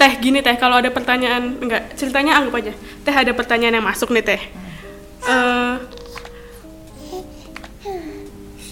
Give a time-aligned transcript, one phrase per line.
[0.00, 2.72] teh gini teh kalau ada pertanyaan enggak ceritanya anggap aja.
[3.04, 4.40] Teh ada pertanyaan yang masuk nih teh.
[5.28, 5.74] Eh,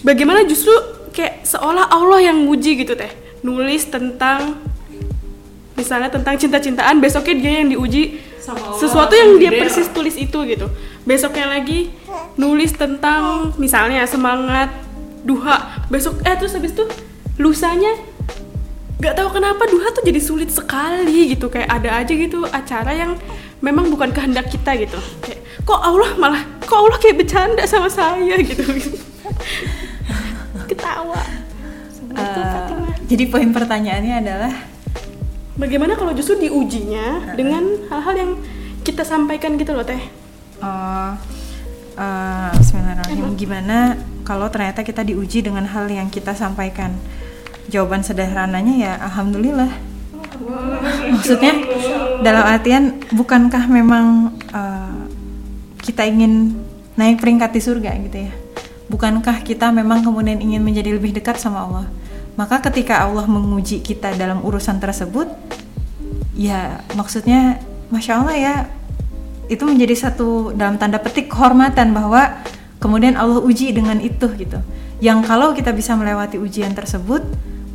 [0.01, 0.73] bagaimana justru
[1.13, 3.13] kayak seolah Allah yang nguji gitu teh?
[3.45, 4.57] Nulis tentang
[5.77, 10.39] misalnya tentang cinta-cintaan besoknya dia yang diuji Sama Allah sesuatu yang dia persis tulis itu
[10.49, 10.65] gitu.
[11.05, 11.93] Besoknya lagi
[12.41, 14.73] nulis tentang misalnya semangat
[15.21, 15.85] duha.
[15.93, 16.89] Besok eh terus habis itu
[17.37, 18.08] lusanya
[18.99, 21.47] nggak tahu kenapa duha tuh jadi sulit sekali gitu.
[21.47, 23.15] Kayak ada aja gitu acara yang
[23.59, 24.99] memang bukan kehendak kita gitu.
[25.19, 28.35] Kayak kok Allah malah kok Allah kayak bercanda sama saya?
[28.37, 28.59] gitu.
[30.69, 31.19] Ketawa.
[31.89, 32.93] Sama itu, Eh, Fatimah.
[33.07, 34.53] jadi poin pertanyaannya adalah
[35.55, 38.31] bagaimana kalau justru diujinya dengan hal-hal yang
[38.81, 39.99] kita sampaikan gitu loh teh?
[40.59, 41.11] Oh,
[41.95, 43.35] eh, Bismillahirrahmanirrahim.
[43.39, 43.77] Gimana
[44.23, 46.93] kalau ternyata kita diuji dengan hal yang kita sampaikan?
[47.69, 49.69] Jawaban sederhananya ya, alhamdulillah.
[51.13, 51.53] Maksudnya
[52.25, 54.99] dalam artian bukankah memang eh,
[55.85, 56.57] kita ingin
[56.97, 58.33] naik peringkat di surga gitu ya?
[58.89, 61.85] Bukankah kita memang kemudian ingin menjadi lebih dekat sama Allah?
[62.33, 65.29] Maka ketika Allah menguji kita dalam urusan tersebut,
[66.33, 67.61] ya maksudnya
[67.93, 68.55] masya Allah ya
[69.49, 72.39] itu menjadi satu dalam tanda petik kehormatan bahwa
[72.79, 74.61] kemudian Allah uji dengan itu gitu.
[75.01, 77.25] Yang kalau kita bisa melewati ujian tersebut,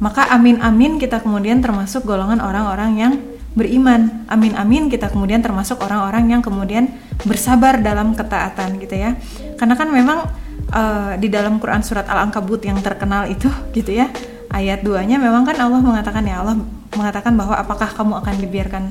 [0.02, 3.12] maka amin amin kita kemudian termasuk golongan orang-orang yang
[3.54, 4.26] beriman.
[4.26, 6.90] Amin amin kita kemudian termasuk orang-orang yang kemudian
[7.22, 9.14] bersabar dalam ketaatan gitu ya.
[9.54, 10.26] Karena kan memang
[10.74, 14.10] eh, di dalam Quran surat Al-Ankabut yang terkenal itu gitu ya.
[14.54, 16.54] Ayat 2-nya memang kan Allah mengatakan ya Allah
[16.94, 18.82] mengatakan bahwa apakah kamu akan dibiarkan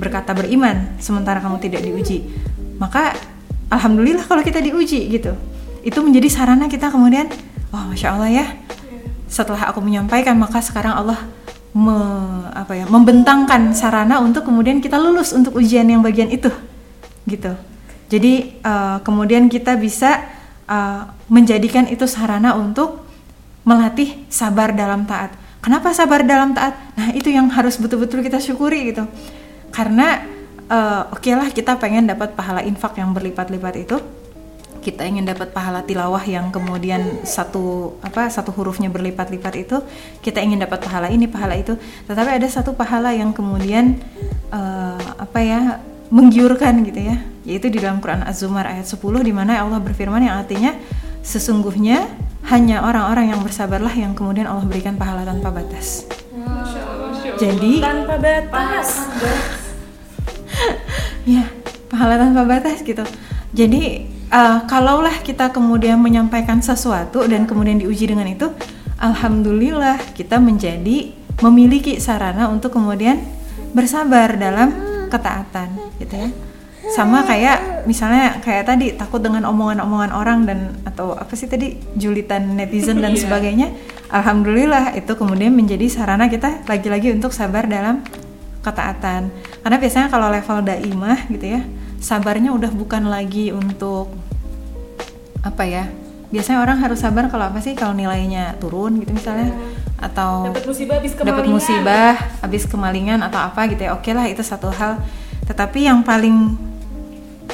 [0.00, 2.24] berkata beriman sementara kamu tidak diuji.
[2.80, 3.16] Maka
[3.72, 5.32] alhamdulillah kalau kita diuji gitu.
[5.80, 7.28] Itu menjadi sarana kita kemudian
[7.72, 8.46] oh masya Allah ya.
[9.30, 11.22] Setelah aku menyampaikan maka sekarang Allah
[11.70, 16.50] me- apa ya membentangkan sarana untuk kemudian kita lulus untuk ujian yang bagian itu
[17.30, 17.54] gitu.
[18.10, 20.26] Jadi eh, kemudian kita bisa
[20.66, 23.06] eh, menjadikan itu sarana untuk
[23.62, 25.30] melatih sabar dalam taat.
[25.62, 26.74] Kenapa sabar dalam taat?
[26.98, 29.06] Nah itu yang harus betul-betul kita syukuri gitu.
[29.70, 30.26] Karena
[30.66, 33.96] eh, oke lah kita pengen dapat pahala infak yang berlipat-lipat itu,
[34.80, 39.76] kita ingin dapat pahala tilawah yang kemudian satu apa satu hurufnya berlipat-lipat itu,
[40.24, 41.76] kita ingin dapat pahala ini pahala itu.
[42.08, 44.00] Tetapi ada satu pahala yang kemudian
[44.48, 45.60] eh, apa ya
[46.10, 50.42] menggiurkan gitu ya, yaitu di dalam Quran Az-Zumar ayat 10 di mana Allah berfirman yang
[50.42, 50.74] artinya
[51.20, 52.08] sesungguhnya
[52.48, 56.08] hanya orang-orang yang bersabarlah yang kemudian Allah berikan pahala tanpa batas.
[57.40, 59.08] Jadi tanpa batas
[61.32, 61.44] ya
[61.88, 63.04] pahala tanpa batas gitu.
[63.52, 68.50] Jadi eh, kalaulah kita kemudian menyampaikan sesuatu dan kemudian diuji dengan itu,
[68.98, 73.20] alhamdulillah kita menjadi memiliki sarana untuk kemudian
[73.72, 74.70] bersabar dalam
[75.08, 75.68] ketaatan
[75.98, 76.28] gitu ya.
[76.90, 82.58] Sama kayak misalnya kayak tadi takut dengan omongan-omongan orang dan atau apa sih tadi julitan
[82.58, 83.30] netizen dan Iya.
[83.30, 83.68] sebagainya.
[84.10, 88.02] Alhamdulillah itu kemudian menjadi sarana kita lagi-lagi untuk sabar dalam
[88.60, 89.30] ketaatan.
[89.62, 91.62] Karena biasanya kalau level daimah gitu ya,
[92.00, 94.10] sabarnya udah bukan lagi untuk
[95.44, 95.84] apa ya?
[96.30, 97.76] Biasanya orang harus sabar kalau apa sih?
[97.76, 99.52] Kalau nilainya turun gitu misalnya
[100.00, 103.92] atau dapat musibah habis dapat kemalingan musibah, habis kemalingan atau apa gitu ya.
[103.92, 104.96] Oke lah itu satu hal.
[105.44, 106.56] Tetapi yang paling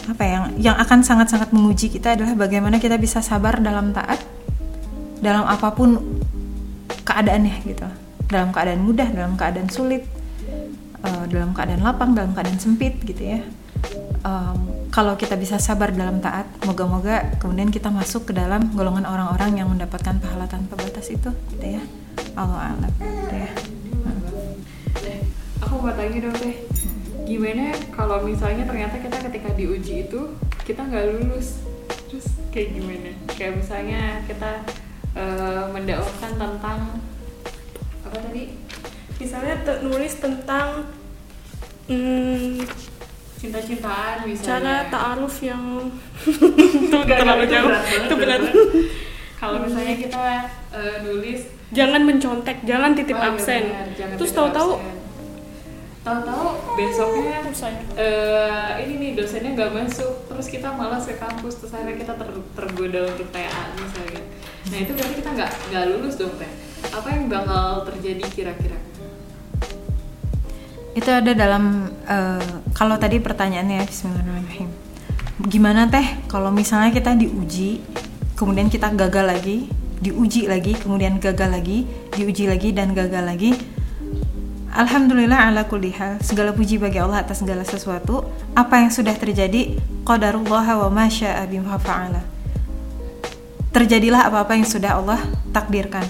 [0.06, 4.22] apa ya, yang yang akan sangat-sangat menguji kita adalah bagaimana kita bisa sabar dalam taat
[5.18, 5.98] dalam apa pun
[7.02, 7.88] keadaannya gitu.
[8.26, 10.02] Dalam keadaan mudah, dalam keadaan sulit,
[11.02, 13.40] eh, dalam keadaan lapang, dalam keadaan sempit gitu ya.
[14.26, 19.62] Em, kalau kita bisa sabar dalam taat, moga-moga kemudian kita masuk ke dalam golongan orang-orang
[19.62, 21.82] yang mendapatkan pahala tanpa batas itu, gitu ya.
[22.34, 23.50] Allah alam, gitu ya.
[25.06, 25.20] Eh,
[25.62, 26.58] aku mau tanya dong teh
[27.26, 30.30] gimana kalau misalnya ternyata kita ketika diuji itu
[30.62, 31.58] kita nggak lulus
[32.06, 34.62] terus kayak gimana kayak misalnya kita
[35.18, 36.78] eh, mendakwakan tentang
[38.06, 38.54] apa tadi
[39.18, 40.86] misalnya nulis tentang
[41.90, 42.62] hmm,
[43.36, 45.62] cinta-cintaan cara misalnya ta'aruf yang
[46.24, 47.70] itu terlalu itu jauh.
[47.76, 48.40] itu berat
[49.36, 50.24] kalau misalnya kita
[50.72, 51.40] eh, nulis.
[51.74, 53.62] Jangan mencontek jangan titip oh, iya absen.
[53.68, 54.70] benar, jangan terus tahu-tahu
[56.06, 56.46] tahu-tahu
[56.78, 60.12] besoknya saya eh ini nih dosennya nggak masuk.
[60.30, 64.22] Terus kita malas ke kampus terus akhirnya kita ter- tergoda untuk TA misalnya.
[64.72, 66.50] Nah itu berarti kita nggak nggak lulus dong teh.
[66.94, 68.78] Apa yang bakal terjadi kira-kira
[70.96, 74.68] Itu ada dalam eh, kalau tadi pertanyaannya Bismillahirrahmanirrahim.
[75.44, 77.84] Gimana teh kalau misalnya kita diuji,
[78.32, 79.68] kemudian kita gagal lagi,
[80.00, 81.84] diuji lagi, kemudian gagal lagi,
[82.16, 83.52] diuji lagi dan gagal lagi.
[84.76, 89.72] Alhamdulillah ala kulli hal Segala puji bagi Allah atas segala sesuatu Apa yang sudah terjadi
[90.04, 92.20] Qadarullah wa ma syaa bima fa'ala
[93.72, 95.16] Terjadilah apa-apa yang sudah Allah
[95.48, 96.04] takdirkan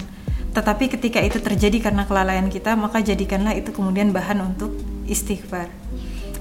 [0.56, 4.72] Tetapi ketika itu terjadi karena kelalaian kita Maka jadikanlah itu kemudian bahan untuk
[5.04, 5.68] istighfar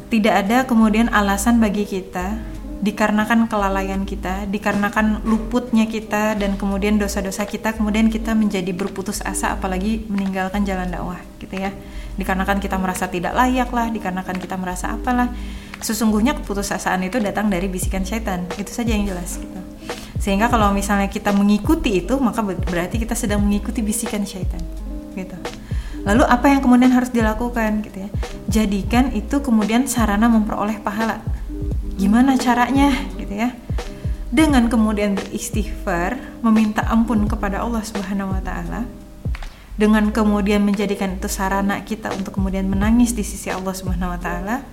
[0.08, 2.40] Tidak ada kemudian alasan bagi kita
[2.80, 9.52] Dikarenakan kelalaian kita Dikarenakan luputnya kita Dan kemudian dosa-dosa kita Kemudian kita menjadi berputus asa
[9.60, 11.76] Apalagi meninggalkan jalan dakwah gitu ya
[12.16, 15.32] dikarenakan kita merasa tidak layak lah, dikarenakan kita merasa apalah.
[15.84, 18.48] Sesungguhnya keputusasaan itu datang dari bisikan syaitan.
[18.56, 19.65] Itu saja yang jelas gitu.
[20.26, 24.58] Sehingga kalau misalnya kita mengikuti itu, maka berarti kita sedang mengikuti bisikan syaitan.
[25.14, 25.38] Gitu.
[26.02, 28.10] Lalu apa yang kemudian harus dilakukan gitu ya?
[28.50, 31.22] Jadikan itu kemudian sarana memperoleh pahala.
[32.02, 32.90] Gimana caranya
[33.22, 33.54] gitu ya?
[34.34, 38.90] Dengan kemudian beristighfar, meminta ampun kepada Allah Subhanahu wa taala
[39.76, 44.64] dengan kemudian menjadikan itu sarana kita untuk kemudian menangis di sisi Allah Subhanahu wa taala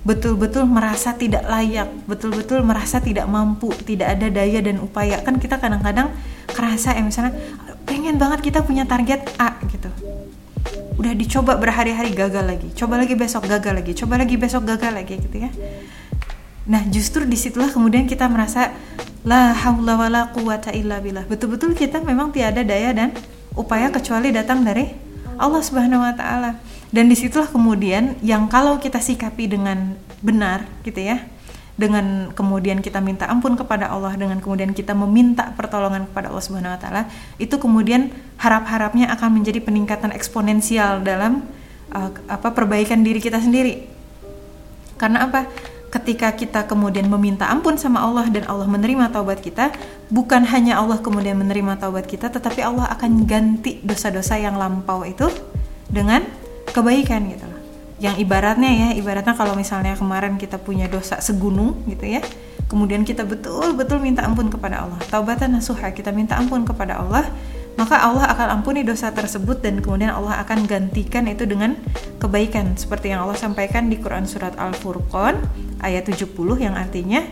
[0.00, 5.20] betul-betul merasa tidak layak, betul-betul merasa tidak mampu, tidak ada daya dan upaya.
[5.20, 6.12] Kan kita kadang-kadang
[6.48, 7.36] kerasa ya misalnya
[7.84, 9.92] pengen banget kita punya target A gitu.
[10.96, 15.16] Udah dicoba berhari-hari gagal lagi, coba lagi besok gagal lagi, coba lagi besok gagal lagi
[15.16, 15.50] gitu ya.
[16.68, 18.70] Nah, justru di situlah kemudian kita merasa
[19.24, 21.24] la haula wala quwata illa billah.
[21.24, 23.16] Betul-betul kita memang tiada daya dan
[23.56, 24.92] upaya kecuali datang dari
[25.40, 26.60] Allah Subhanahu wa taala.
[26.90, 31.22] Dan di situlah kemudian yang kalau kita sikapi dengan benar gitu ya,
[31.78, 36.76] dengan kemudian kita minta ampun kepada Allah, dengan kemudian kita meminta pertolongan kepada Allah Subhanahu
[36.76, 37.02] wa taala,
[37.38, 41.46] itu kemudian harap-harapnya akan menjadi peningkatan eksponensial dalam
[41.94, 43.86] uh, apa perbaikan diri kita sendiri.
[45.00, 45.48] Karena apa?
[45.90, 49.74] ketika kita kemudian meminta ampun sama Allah dan Allah menerima taubat kita,
[50.06, 55.26] bukan hanya Allah kemudian menerima taubat kita, tetapi Allah akan ganti dosa-dosa yang lampau itu
[55.90, 56.22] dengan
[56.70, 57.60] kebaikan gitu loh.
[58.00, 62.24] Yang ibaratnya ya, ibaratnya kalau misalnya kemarin kita punya dosa segunung gitu ya,
[62.70, 64.96] kemudian kita betul-betul minta ampun kepada Allah.
[65.12, 67.28] Taubatan nasuha, kita minta ampun kepada Allah,
[67.76, 71.76] maka Allah akan ampuni dosa tersebut dan kemudian Allah akan gantikan itu dengan
[72.20, 75.40] kebaikan seperti yang Allah sampaikan di Quran surat Al-Furqan
[75.80, 77.24] ayat 70 yang artinya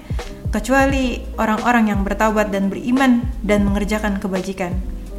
[0.49, 4.73] kecuali orang-orang yang bertaubat dan beriman dan mengerjakan kebajikan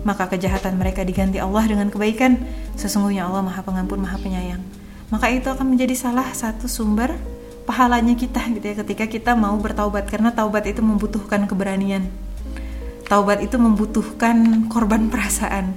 [0.03, 2.39] maka kejahatan mereka diganti Allah dengan kebaikan.
[2.79, 4.63] Sesungguhnya Allah Maha Pengampun Maha Penyayang.
[5.09, 7.17] Maka itu akan menjadi salah satu sumber
[7.65, 10.07] pahalanya kita gitu ya ketika kita mau bertaubat.
[10.07, 12.07] Karena taubat itu membutuhkan keberanian.
[13.09, 15.75] Taubat itu membutuhkan korban perasaan.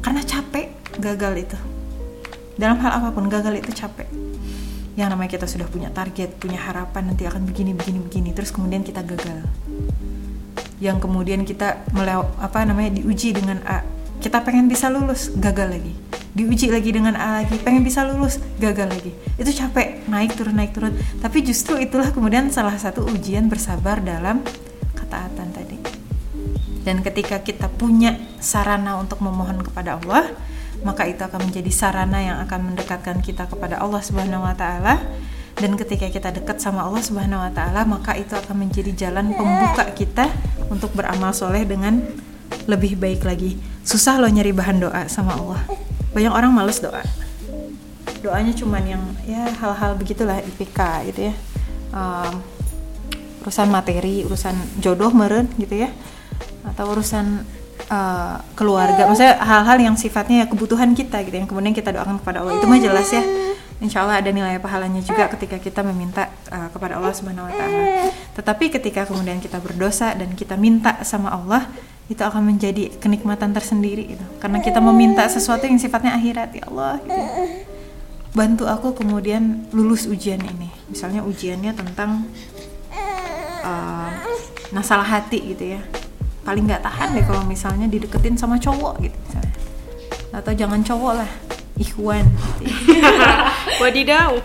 [0.00, 1.58] Karena capek gagal itu.
[2.56, 4.08] Dalam hal apa pun gagal itu capek.
[4.92, 8.28] Yang namanya kita sudah punya target punya harapan nanti akan begini begini begini.
[8.36, 9.44] Terus kemudian kita gagal
[10.82, 13.86] yang kemudian kita melew apa namanya diuji dengan A.
[14.18, 15.94] Kita pengen bisa lulus gagal lagi.
[16.34, 19.14] Diuji lagi dengan A lagi pengen bisa lulus gagal lagi.
[19.38, 20.98] Itu capek naik turun naik turun.
[21.22, 24.42] Tapi justru itulah kemudian salah satu ujian bersabar dalam
[24.98, 25.78] ketaatan tadi.
[26.82, 30.34] Dan ketika kita punya sarana untuk memohon kepada Allah,
[30.82, 34.98] maka itu akan menjadi sarana yang akan mendekatkan kita kepada Allah Subhanahu wa taala.
[35.56, 39.84] Dan ketika kita dekat sama Allah Subhanahu wa taala, maka itu akan menjadi jalan pembuka
[39.92, 40.26] kita
[40.72, 42.02] untuk beramal soleh dengan
[42.64, 43.60] lebih baik lagi.
[43.84, 45.60] Susah loh nyari bahan doa sama Allah.
[46.12, 47.02] Banyak orang males doa.
[48.22, 50.78] Doanya cuman yang ya hal-hal begitulah IPK
[51.12, 51.34] gitu ya.
[51.92, 52.40] Um,
[53.42, 55.90] urusan materi, urusan jodoh meren gitu ya
[56.62, 57.42] atau urusan
[57.90, 62.42] uh, keluarga maksudnya hal-hal yang sifatnya ya kebutuhan kita gitu yang kemudian kita doakan kepada
[62.42, 63.22] Allah itu mah jelas ya
[63.82, 67.82] Insya Allah ada nilai pahalanya juga ketika kita meminta uh, kepada Allah Subhanahu Wa Taala.
[68.38, 71.66] Tetapi ketika kemudian kita berdosa dan kita minta sama Allah,
[72.06, 74.24] itu akan menjadi kenikmatan tersendiri gitu.
[74.38, 77.02] Karena kita meminta sesuatu yang sifatnya akhirat ya Allah.
[77.02, 77.26] Gitu.
[78.32, 80.70] Bantu aku kemudian lulus ujian ini.
[80.86, 82.30] Misalnya ujiannya tentang
[83.66, 84.10] uh,
[84.72, 85.80] masalah hati gitu ya
[86.42, 89.54] paling nggak tahan deh kalau misalnya dideketin sama cowok gitu misalnya
[90.32, 91.30] atau jangan cowok lah
[91.78, 92.26] Ikhwan.
[93.82, 94.36] Wadidaw.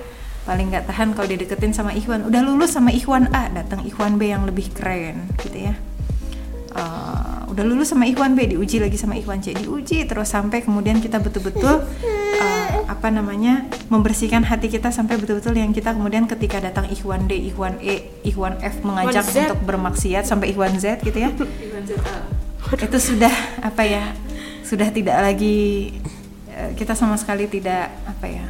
[0.48, 2.24] Paling nggak tahan kalau dideketin sama Ikhwan.
[2.24, 5.76] Udah lulus sama Ikhwan A datang Ikhwan B yang lebih keren gitu ya.
[6.78, 9.52] Uh, udah lulus sama Ikhwan B diuji lagi sama Ikhwan C.
[9.52, 15.76] Diuji terus sampai kemudian kita betul-betul uh, apa namanya membersihkan hati kita sampai betul-betul yang
[15.76, 20.80] kita kemudian ketika datang Ikhwan D, Ikhwan E, Ikhwan F mengajak untuk bermaksiat sampai Ikhwan
[20.80, 21.32] Z gitu ya.
[22.72, 24.16] Itu sudah apa ya?
[24.64, 25.92] Sudah tidak lagi
[26.76, 28.46] kita sama sekali tidak apa ya?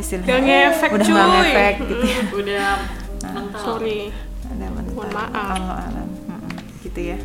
[0.00, 2.20] Istilahnya gak ngefek udah nggak ngefek gitu ya.
[2.32, 2.68] Udah
[3.22, 4.12] nah, sorry.
[4.48, 4.92] Ada mental.
[4.96, 5.32] Mohon maaf.
[5.56, 6.08] Allah alam.
[6.28, 6.52] Hmm,
[6.84, 7.18] gitu ya.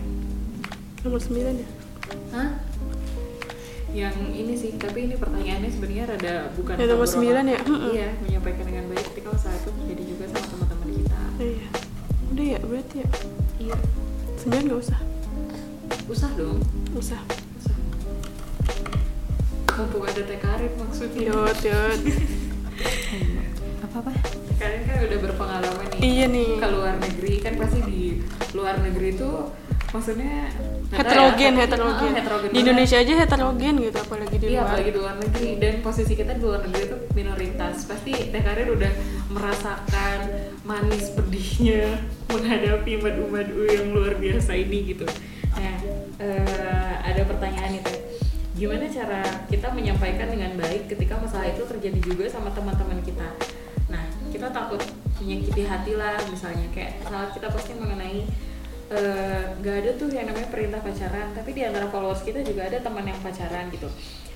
[1.03, 1.67] Nomor 9 ya?
[2.35, 2.49] Hah?
[3.97, 7.59] yang ini sih tapi ini pertanyaannya sebenarnya rada bukan Yang nomor sembilan ya?
[7.65, 7.91] Mm-mm.
[7.95, 11.67] iya menyampaikan dengan baik ketika usaha itu terjadi juga sama teman-teman kita iya
[12.29, 13.09] udah ya berarti ya
[13.57, 13.77] iya
[14.37, 14.99] sembilan nggak usah
[16.11, 16.59] usah dong
[16.93, 17.21] usah
[17.57, 17.75] usah
[19.77, 21.21] mumpung ada teh karir maksudnya.
[21.27, 21.99] Yot yot.
[23.87, 24.11] Apa apa?
[24.57, 25.99] Kalian kan udah berpengalaman nih.
[26.01, 26.49] Iya nih.
[26.57, 28.01] Ke luar negeri kan pasti di
[28.51, 29.53] luar negeri tuh
[29.87, 30.51] maksudnya
[30.91, 32.61] heterogen ya, heterogen Ah, heterogen di banget.
[32.61, 34.67] Indonesia aja heterogen gitu apalagi di Iya luar.
[34.67, 35.49] apalagi di luar negeri.
[35.57, 37.75] Dan posisi kita di luar negeri itu minoritas.
[37.85, 38.91] Pasti teh karir udah
[39.31, 40.17] merasakan
[40.63, 42.01] manis pedihnya
[42.33, 45.05] menghadapi madu-madu yang luar biasa ini gitu.
[45.53, 45.77] Nah
[46.19, 47.95] eh, ada pertanyaan nih teh,
[48.57, 53.29] gimana cara kita menyampaikan dengan baik ketika masalah itu terjadi juga sama teman-teman kita.
[53.93, 54.01] Nah
[54.33, 54.81] kita takut
[55.21, 56.65] menyakiti hati lah misalnya.
[56.73, 58.25] Kayak saat kita pasti mengenai
[58.89, 62.81] eh, nggak ada tuh yang namanya perintah pacaran tapi di antara followers kita juga ada
[62.81, 63.87] teman yang pacaran gitu.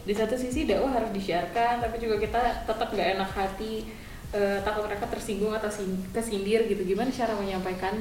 [0.06, 3.90] Di satu sisi dakwah harus disiarkan tapi juga kita tetap nggak enak hati
[4.38, 6.86] eh, takut mereka tersinggung atau sin- kesindir gitu.
[6.86, 7.98] Gimana cara menyampaikan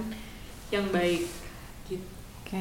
[0.69, 1.25] yang baik?
[1.89, 2.05] Gitu.
[2.45, 2.61] Oke.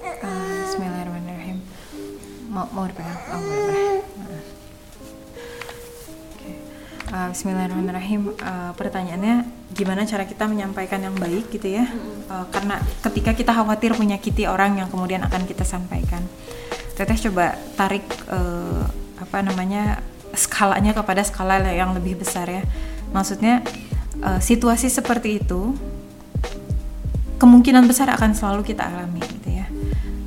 [0.00, 0.16] Eh,
[0.64, 1.79] Bismillahirrahmanirrahim
[2.50, 3.18] mau mau dipegang?
[3.30, 4.02] Oh boleh boleh.
[4.18, 4.42] Nah.
[7.10, 8.22] Eh, Bismillahirrahmanirrahim.
[8.34, 9.34] Eh, pertanyaannya
[9.70, 11.86] gimana cara kita menyampaikan yang baik gitu ya?
[12.26, 16.26] Eh, karena ketika kita khawatir menyakiti orang yang kemudian akan kita sampaikan.
[16.98, 18.84] Teteh coba tarik eh,
[19.22, 20.02] apa namanya
[20.34, 22.66] skalanya kepada skala yang lebih besar ya.
[23.14, 23.62] Maksudnya
[24.26, 25.74] eh, situasi seperti itu
[27.40, 29.22] kemungkinan besar akan selalu kita alami.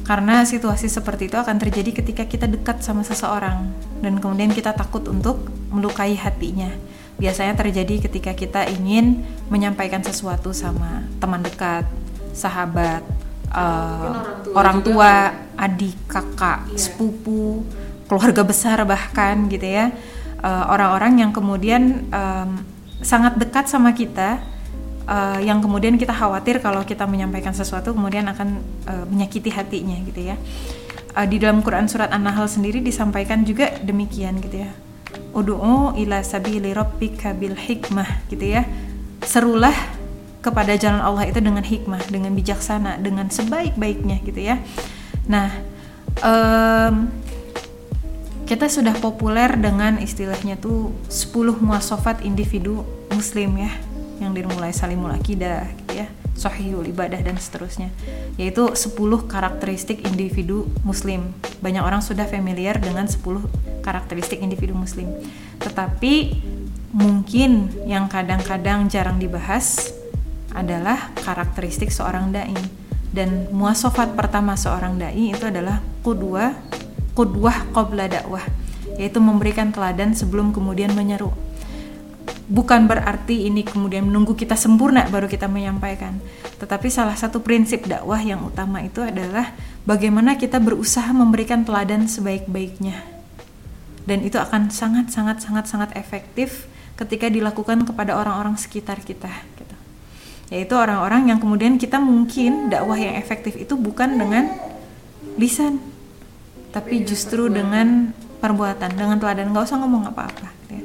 [0.04, 3.72] Karena situasi seperti itu akan terjadi ketika kita dekat sama seseorang
[4.04, 6.68] dan kemudian kita takut untuk melukai hatinya.
[7.16, 11.88] Biasanya terjadi ketika kita ingin menyampaikan sesuatu sama teman dekat,
[12.36, 13.00] sahabat,
[13.48, 15.12] eh, orang tua orang tua,
[15.56, 16.80] adik, kakak, Iya.
[16.84, 17.64] sepupu,
[18.12, 19.88] keluarga besar bahkan gitu ya.
[20.44, 22.50] Eh, Orang-orang yang kemudian em,
[23.00, 24.44] sangat dekat sama kita
[25.08, 30.34] uh, yang kemudian kita khawatir kalau kita menyampaikan sesuatu kemudian akan uh, menyakiti hatinya gitu
[30.34, 30.36] ya.
[31.14, 34.72] Uh, di dalam Quran surat An-Nahl sendiri disampaikan juga demikian gitu ya.
[35.34, 38.66] Udu'u ila sabili rabbika bil hikmah gitu ya.
[39.24, 39.74] Serulah
[40.44, 44.60] kepada jalan Allah itu dengan hikmah, dengan bijaksana, dengan sebaik-baiknya gitu ya.
[45.32, 45.48] Nah,
[46.20, 47.08] em,
[48.44, 52.84] kita sudah populer dengan istilahnya tuh 10 muasafat individu
[53.16, 53.72] muslim ya
[54.24, 57.94] yang dimulai salimul akidah gitu ya sahihul ibadah dan seterusnya.
[58.36, 58.98] Yaitu 10
[59.30, 61.32] karakteristik individu muslim.
[61.62, 63.22] Banyak orang sudah familiar dengan 10
[63.86, 65.14] karakteristik individu muslim.
[65.62, 66.42] Tetapi
[66.94, 69.94] mungkin yang kadang-kadang jarang dibahas
[70.54, 72.58] adalah karakteristik seorang dai.
[73.14, 76.58] Dan muasafat pertama seorang dai itu adalah kudwa
[77.14, 78.42] kudwah qabla dakwah
[78.98, 81.30] yaitu memberikan teladan sebelum kemudian menyeru
[82.48, 86.20] bukan berarti ini kemudian menunggu kita sempurna baru kita menyampaikan.
[86.60, 89.56] Tetapi salah satu prinsip dakwah yang utama itu adalah
[89.88, 93.04] bagaimana kita berusaha memberikan teladan sebaik-baiknya.
[94.04, 96.68] Dan itu akan sangat sangat sangat sangat efektif
[97.00, 99.76] ketika dilakukan kepada orang-orang sekitar kita gitu.
[100.52, 104.52] Yaitu orang-orang yang kemudian kita mungkin dakwah yang efektif itu bukan dengan
[105.40, 105.80] lisan
[106.74, 109.54] tapi justru dengan perbuatan dengan teladan.
[109.54, 110.84] Nggak usah ngomong apa-apa gitu ya.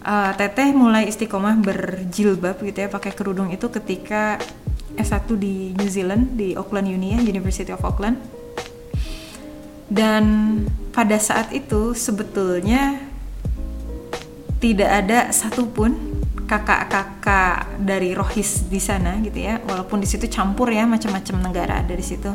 [0.00, 4.40] Uh, teteh mulai istiqomah berjilbab gitu ya pakai kerudung itu ketika
[4.96, 8.16] S1 di New Zealand di Auckland Uni ya University of Auckland.
[9.90, 10.24] Dan
[10.96, 12.96] pada saat itu sebetulnya
[14.56, 15.92] tidak ada satupun
[16.48, 19.60] kakak-kakak dari Rohis di sana gitu ya.
[19.68, 22.32] Walaupun di situ campur ya macam-macam negara ada di situ.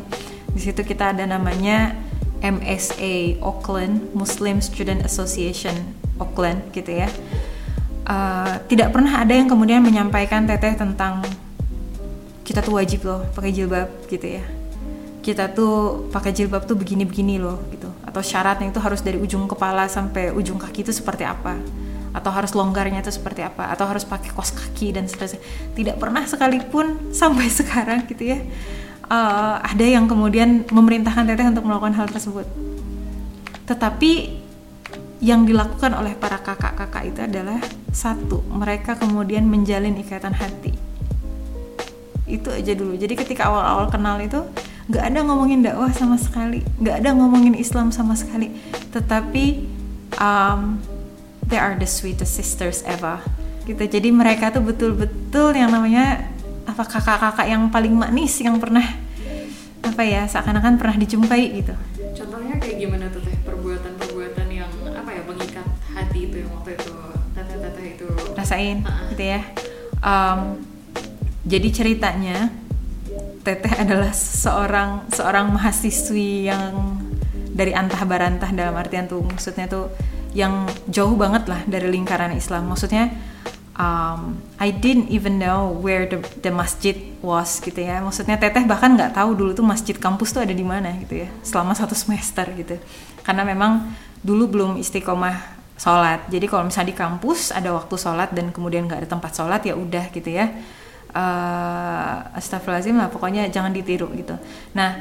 [0.54, 1.98] Di situ kita ada namanya
[2.46, 5.74] MSA Auckland Muslim Student Association
[6.22, 7.08] Auckland gitu ya
[8.06, 11.26] Uh, tidak pernah ada yang kemudian menyampaikan teteh tentang
[12.46, 14.46] kita tuh wajib loh pakai jilbab gitu ya.
[15.18, 17.90] Kita tuh pakai jilbab tuh begini-begini loh gitu.
[18.06, 21.58] Atau syaratnya itu harus dari ujung kepala sampai ujung kaki itu seperti apa?
[22.14, 23.74] Atau harus longgarnya itu seperti apa?
[23.74, 25.42] Atau harus pakai kos kaki dan seterusnya.
[25.74, 26.86] Tidak pernah sekalipun
[27.20, 28.38] sampai sekarang gitu ya.
[29.10, 32.46] Uh, ada yang kemudian memerintahkan teteh untuk melakukan hal tersebut.
[33.66, 34.12] Tetapi
[35.18, 37.58] yang dilakukan oleh para kakak-kakak itu adalah
[37.96, 40.76] satu mereka kemudian menjalin ikatan hati.
[42.28, 42.92] Itu aja dulu.
[43.00, 44.44] Jadi ketika awal-awal kenal itu
[44.92, 46.60] nggak ada ngomongin dakwah sama sekali.
[46.76, 48.52] Nggak ada ngomongin Islam sama sekali.
[48.92, 49.44] Tetapi
[50.20, 50.76] um,
[51.48, 53.16] they are the sweetest sisters ever.
[53.64, 53.80] Gitu.
[53.80, 56.28] Jadi mereka tuh betul-betul yang namanya
[56.68, 58.84] apa kakak-kakak yang paling manis yang pernah
[59.86, 61.74] apa ya seakan-akan pernah dijumpai gitu.
[62.12, 63.05] Contohnya kayak gimana
[68.46, 69.42] rasain gitu ya.
[69.98, 70.62] Um,
[71.42, 72.54] jadi ceritanya
[73.42, 76.98] Teteh adalah seorang seorang mahasiswi yang
[77.54, 79.90] dari antah barantah dalam artian tuh maksudnya tuh
[80.34, 82.66] yang jauh banget lah dari lingkaran Islam.
[82.70, 83.14] Maksudnya
[83.78, 88.02] um, I didn't even know where the, the masjid was gitu ya.
[88.02, 91.30] Maksudnya teteh bahkan nggak tahu dulu tuh masjid kampus tuh ada di mana gitu ya
[91.46, 92.82] selama satu semester gitu.
[93.22, 93.94] Karena memang
[94.26, 96.24] dulu belum istiqomah sholat.
[96.32, 99.76] Jadi kalau misalnya di kampus ada waktu sholat dan kemudian nggak ada tempat sholat ya
[99.76, 100.50] udah gitu ya.
[101.16, 104.36] Uh, astagfirullahaladzim lah pokoknya jangan ditiru gitu.
[104.76, 105.00] Nah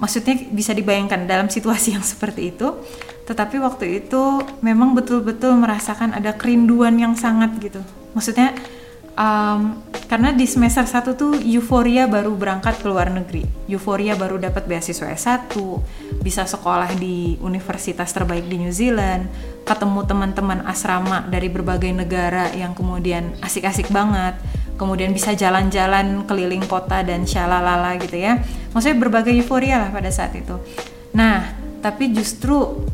[0.00, 2.72] maksudnya bisa dibayangkan dalam situasi yang seperti itu
[3.22, 7.80] tetapi waktu itu memang betul-betul merasakan ada kerinduan yang sangat gitu.
[8.12, 8.52] Maksudnya
[9.16, 13.48] um, karena di semester 1 tuh euforia baru berangkat ke luar negeri.
[13.64, 15.56] Euforia baru dapat beasiswa S1
[16.20, 19.28] bisa sekolah di universitas terbaik di New Zealand
[19.64, 24.36] ketemu teman-teman asrama dari berbagai negara yang kemudian asik-asik banget
[24.76, 28.42] kemudian bisa jalan-jalan keliling kota dan syalalala gitu ya.
[28.74, 30.58] Maksudnya berbagai euforia lah pada saat itu.
[31.14, 32.84] Nah tapi justru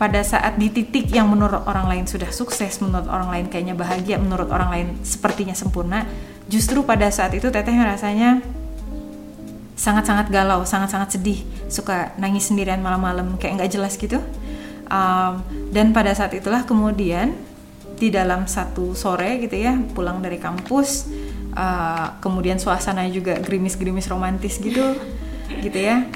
[0.00, 4.16] pada saat di titik yang menurut orang lain sudah sukses, menurut orang lain kayaknya bahagia,
[4.16, 6.08] menurut orang lain sepertinya sempurna,
[6.48, 8.40] justru pada saat itu teteh rasanya
[9.76, 14.24] sangat-sangat galau, sangat-sangat sedih, suka nangis sendirian malam-malam kayak nggak jelas gitu.
[14.88, 17.36] Um, dan pada saat itulah kemudian
[18.00, 21.12] di dalam satu sore gitu ya pulang dari kampus
[21.52, 24.96] uh, kemudian suasana juga gerimis-gerimis romantis gitu
[25.60, 26.08] gitu ya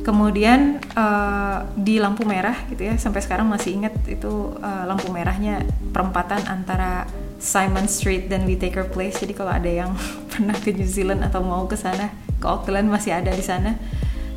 [0.00, 5.66] kemudian uh, di lampu merah gitu ya sampai sekarang masih ingat itu uh, lampu merahnya
[5.90, 7.10] perempatan antara
[7.42, 9.18] Simon Street dan Whitaker Place.
[9.18, 9.92] Jadi kalau ada yang
[10.30, 13.76] pernah ke New Zealand atau mau ke sana ke Auckland masih ada di sana.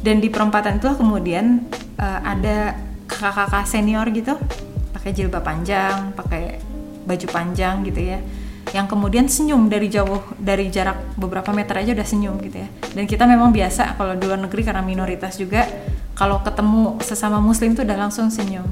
[0.03, 1.63] Dan di perempatan itu kemudian
[1.95, 2.75] uh, ada
[3.07, 4.35] kakak-kakak senior gitu
[4.95, 6.59] pakai jilbab panjang pakai
[7.03, 8.19] baju panjang gitu ya
[8.73, 12.69] yang kemudian senyum dari jauh dari jarak beberapa meter aja udah senyum gitu ya.
[12.97, 15.69] Dan kita memang biasa kalau di luar negeri karena minoritas juga
[16.17, 18.65] kalau ketemu sesama muslim tuh udah langsung senyum.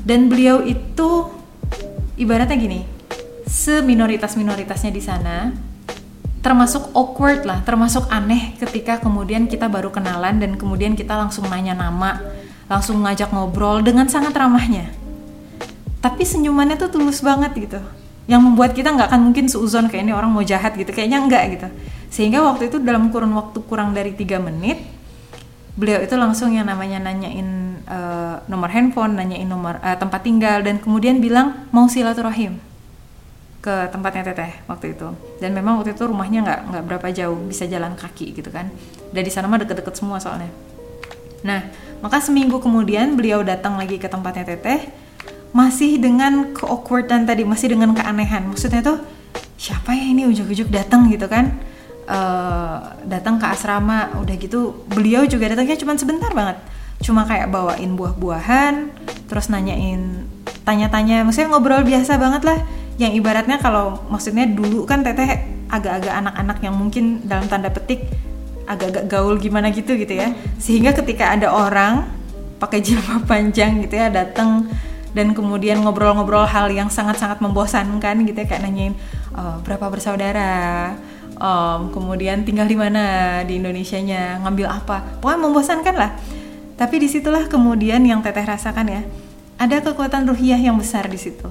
[0.00, 1.28] Dan beliau itu
[2.16, 2.80] ibaratnya gini
[3.44, 5.52] seminoritas minoritasnya di sana
[6.40, 11.76] termasuk awkward lah termasuk aneh ketika kemudian kita baru kenalan dan kemudian kita langsung nanya
[11.76, 12.16] nama
[12.68, 14.88] langsung ngajak ngobrol dengan sangat ramahnya.
[15.98, 17.80] Tapi senyumannya tuh tulus banget gitu
[18.28, 20.92] yang membuat kita nggak akan mungkin seuzon kayak ini orang mau jahat gitu.
[20.92, 21.68] Kayaknya enggak gitu.
[22.12, 24.84] Sehingga waktu itu dalam kurun waktu kurang dari tiga menit
[25.78, 30.82] beliau itu langsung yang namanya nanyain uh, nomor handphone nanyain nomor uh, tempat tinggal dan
[30.82, 32.58] kemudian bilang mau silaturahim
[33.62, 35.08] ke tempatnya teteh waktu itu.
[35.40, 38.68] Dan memang waktu itu rumahnya nggak nggak berapa jauh bisa jalan kaki gitu kan.
[39.14, 40.50] Dari sana mah deket-deket semua soalnya.
[41.46, 41.64] Nah
[42.04, 45.07] maka seminggu kemudian beliau datang lagi ke tempatnya teteh
[45.52, 48.48] masih dengan keawkwardan tadi masih dengan keanehan.
[48.48, 49.00] Maksudnya tuh
[49.58, 51.56] siapa ya ini ujuk-ujuk datang gitu kan?
[52.08, 56.56] Uh, datang ke asrama udah gitu beliau juga datangnya cuma sebentar banget.
[57.04, 58.74] Cuma kayak bawain buah-buahan
[59.28, 60.24] terus nanyain
[60.64, 62.58] tanya-tanya maksudnya ngobrol biasa banget lah.
[62.98, 68.08] Yang ibaratnya kalau maksudnya dulu kan teteh agak-agak anak-anak yang mungkin dalam tanda petik
[68.68, 70.32] agak-agak gaul gimana gitu gitu ya.
[70.60, 72.08] Sehingga ketika ada orang
[72.58, 74.66] pakai jilbab panjang gitu ya datang
[75.16, 78.94] dan kemudian ngobrol-ngobrol hal yang sangat-sangat membosankan gitu ya kayak nanyain
[79.36, 80.94] uh, berapa bersaudara?
[81.38, 85.06] Um, kemudian tinggal di mana di Indonesia nya ngambil apa?
[85.22, 86.10] Pokoknya membosankan lah.
[86.74, 89.02] Tapi di situlah kemudian yang teteh rasakan ya
[89.58, 91.50] ada kekuatan ruhiyah yang besar di situ.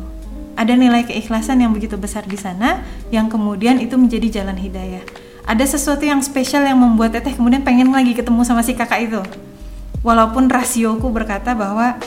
[0.58, 5.04] Ada nilai keikhlasan yang begitu besar di sana yang kemudian itu menjadi jalan hidayah.
[5.43, 9.22] Ada sesuatu yang spesial yang membuat teteh kemudian pengen lagi ketemu sama si kakak itu.
[10.02, 12.00] Walaupun rasioku berkata bahwa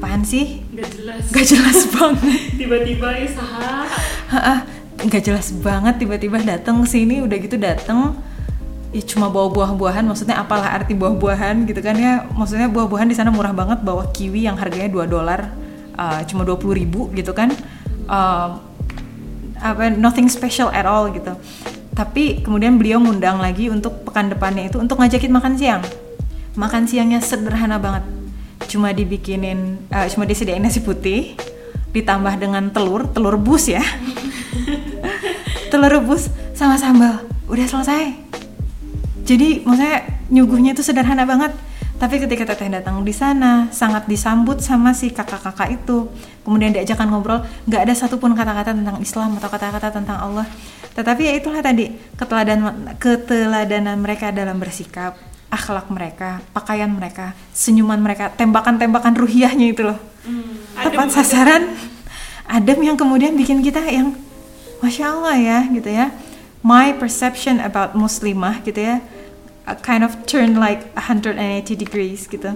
[0.00, 0.64] apaan sih?
[0.72, 1.22] Gak jelas.
[1.28, 2.40] Gak jelas banget.
[2.56, 3.70] Tiba-tiba ya saha
[5.00, 8.20] nggak jelas banget tiba-tiba datang sini udah gitu datang
[8.92, 12.26] ya cuma bawa buah-buahan maksudnya apalah arti buah-buahan gitu kan ya.
[12.34, 15.46] Maksudnya buah-buahan di sana murah banget bawa kiwi yang harganya 2 dolar
[15.94, 17.54] uh, cuma 20 ribu gitu kan.
[18.10, 18.58] Uh,
[19.62, 21.38] apa nothing special at all gitu.
[21.94, 25.82] Tapi kemudian beliau ngundang lagi untuk pekan depannya itu untuk ngajakin makan siang.
[26.58, 28.19] Makan siangnya sederhana banget
[28.70, 31.34] cuma dibikinin uh, cuma disediain nasi putih
[31.90, 33.82] ditambah dengan telur telur bus ya.
[35.70, 38.10] Telur rebus sama sambal udah selesai.
[39.22, 41.54] Jadi maksudnya nyuguhnya itu sederhana banget.
[42.00, 46.10] Tapi ketika teteh datang di sana sangat disambut sama si kakak-kakak itu.
[46.42, 50.46] Kemudian diajakan ngobrol nggak ada satupun kata-kata tentang Islam atau kata-kata tentang Allah.
[50.96, 55.14] Tetapi ya itulah tadi keteladanan keteladanan mereka dalam bersikap
[55.50, 59.98] akhlak mereka pakaian mereka senyuman mereka tembakan-tembakan ruhiahnya itu loh.
[60.22, 61.74] Hmm, tepat sasaran
[62.46, 64.14] adem yang kemudian bikin kita yang
[64.78, 66.14] masya Allah ya gitu ya.
[66.62, 69.02] My perception about muslimah gitu ya
[69.66, 71.36] uh, kind of turn like 180
[71.74, 72.54] degrees gitu.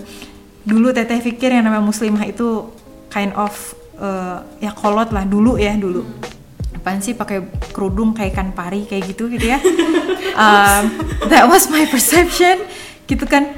[0.65, 2.73] Dulu teteh pikir yang namanya muslimah itu
[3.11, 3.53] kind of
[3.99, 6.03] uh, ya kolot lah dulu ya dulu
[6.85, 7.41] apaan sih pakai
[7.73, 9.57] kerudung kayak ikan pari kayak gitu gitu ya.
[10.35, 10.99] Um,
[11.31, 12.67] that was my perception.
[13.07, 13.55] Gitu kan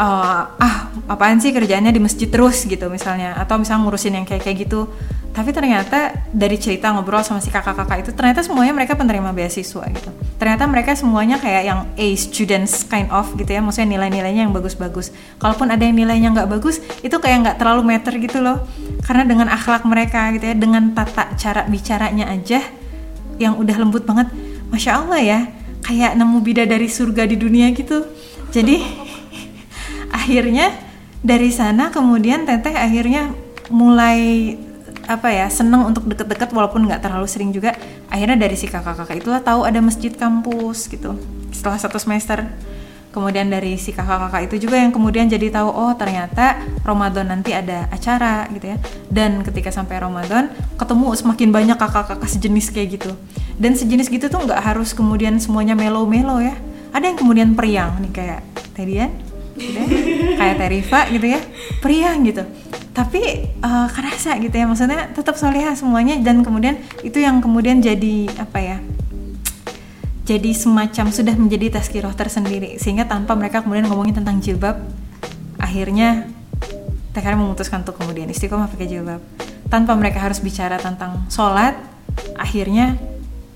[0.00, 3.36] uh, ah apaan sih kerjaannya di masjid terus gitu misalnya.
[3.36, 4.88] Atau misalnya ngurusin yang kayak kayak gitu.
[5.36, 10.08] Tapi ternyata dari cerita ngobrol sama si kakak-kakak itu ternyata semuanya mereka penerima beasiswa gitu.
[10.40, 13.60] Ternyata mereka semuanya kayak yang A students kind of gitu ya.
[13.60, 15.12] Maksudnya nilai-nilainya yang bagus-bagus.
[15.36, 18.64] Kalaupun ada yang nilainya nggak bagus itu kayak nggak terlalu meter gitu loh
[19.04, 22.60] karena dengan akhlak mereka gitu ya dengan tata cara bicaranya aja
[23.40, 24.28] yang udah lembut banget
[24.68, 25.40] masya allah ya
[25.80, 28.04] kayak nemu bidadari surga di dunia gitu.
[28.52, 28.78] Jadi
[30.20, 30.76] akhirnya
[31.20, 33.32] dari sana kemudian teteh akhirnya
[33.72, 34.54] mulai
[35.10, 37.74] apa ya seneng untuk deket-deket walaupun nggak terlalu sering juga.
[38.12, 41.16] Akhirnya dari si kakak-kakak itulah tahu ada masjid kampus gitu
[41.50, 42.46] setelah satu semester
[43.10, 47.90] kemudian dari si kakak-kakak itu juga yang kemudian jadi tahu oh ternyata Ramadan nanti ada
[47.90, 48.78] acara gitu ya.
[49.10, 53.12] Dan ketika sampai Ramadan ketemu semakin banyak kakak-kakak sejenis kayak gitu.
[53.58, 56.54] Dan sejenis gitu tuh nggak harus kemudian semuanya melo-melo ya.
[56.90, 58.40] Ada yang kemudian periang nih kayak
[58.74, 59.10] Tedian
[59.58, 59.84] gitu ya.
[60.38, 61.40] kayak Terifa gitu ya.
[61.82, 62.46] Periang gitu.
[62.90, 63.22] Tapi
[63.62, 64.66] uh, kerasa gitu ya.
[64.70, 66.14] Maksudnya tetap soleha semuanya.
[66.22, 68.78] Dan kemudian itu yang kemudian jadi apa ya
[70.30, 74.78] jadi semacam sudah menjadi tazkirah tersendiri sehingga tanpa mereka kemudian ngomongin tentang jilbab
[75.58, 76.30] akhirnya
[77.10, 79.18] TKR memutuskan untuk kemudian istiqomah pakai jilbab.
[79.66, 81.74] Tanpa mereka harus bicara tentang sholat
[82.38, 82.94] akhirnya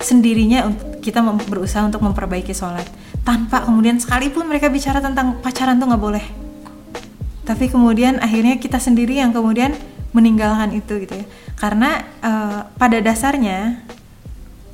[0.03, 0.67] sendirinya
[0.99, 2.91] kita berusaha untuk memperbaiki sholat.
[3.23, 6.27] Tanpa kemudian sekalipun mereka bicara tentang pacaran tuh nggak boleh.
[7.47, 9.79] Tapi kemudian akhirnya kita sendiri yang kemudian
[10.11, 11.27] meninggalkan itu gitu ya.
[11.55, 13.79] Karena uh, pada dasarnya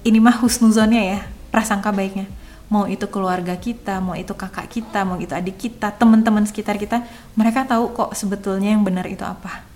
[0.09, 2.31] ini mah husnuzonnya ya prasangka baiknya.
[2.71, 7.03] Mau itu keluarga kita mau itu kakak kita mau itu adik kita teman-teman sekitar kita
[7.35, 9.67] mereka tahu kok sebetulnya yang benar itu apa.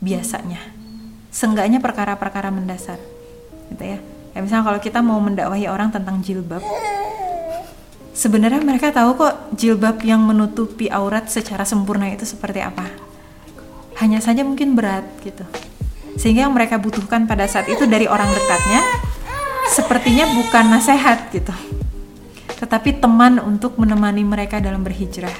[0.00, 0.58] Biasanya.
[1.28, 2.96] Seenggaknya perkara-perkara mendasar.
[3.68, 4.00] Gitu ya.
[4.32, 6.64] Ya misalnya kalau kita mau mendakwahi orang tentang jilbab.
[8.16, 12.88] Sebenarnya mereka tahu kok jilbab yang menutupi aurat secara sempurna itu seperti apa.
[14.00, 15.44] Hanya saja mungkin berat gitu.
[16.18, 19.07] Sehingga yang mereka butuhkan pada saat itu dari orang dekatnya
[19.70, 21.54] sepertinya bukan nasihat gitu.
[22.58, 25.34] Tetapi teman untuk menemani mereka dalam berhijrah.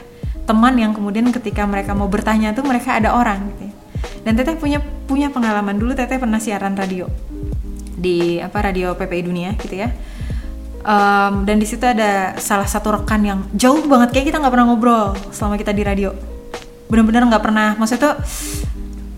[0.47, 3.63] Teman yang kemudian ketika mereka mau bertanya tuh mereka ada orang gitu.
[3.69, 3.73] Ya.
[4.25, 7.11] Dan Teteh punya punya pengalaman dulu Teteh pernah siaran radio
[7.99, 9.91] di apa radio PPI Dunia gitu ya
[10.87, 14.67] um, dan di situ ada salah satu rekan yang jauh banget kayak kita nggak pernah
[14.71, 16.15] ngobrol selama kita di radio
[16.87, 18.15] benar-benar nggak pernah maksudnya tuh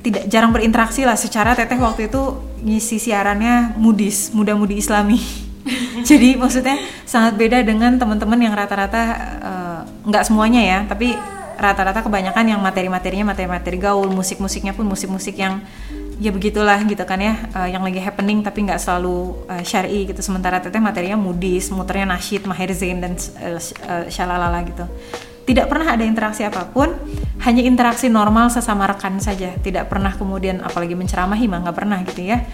[0.00, 1.16] tidak jarang berinteraksi lah.
[1.16, 5.20] Secara teteh waktu itu ngisi siarannya mudis muda-mudi islami.
[6.08, 9.02] Jadi maksudnya sangat beda dengan teman-teman yang rata-rata
[9.40, 11.12] uh, nggak semuanya ya tapi
[11.60, 15.60] rata-rata kebanyakan yang materi-materinya materi-materi gaul musik-musiknya pun musik-musik yang
[16.16, 20.24] ya begitulah gitu kan ya uh, yang lagi happening tapi nggak selalu uh, syari gitu.
[20.24, 23.12] Sementara teteh materinya mudis muternya nasyid mahir zain dan
[23.44, 24.88] uh, uh, shalalala gitu
[25.48, 26.92] tidak pernah ada interaksi apa pun
[27.40, 29.56] hanya interaksi normal sesama rekan saja.
[29.56, 32.44] Tidak pernah kemudian apalagi menceramahi mah nggak pernah gitu ya.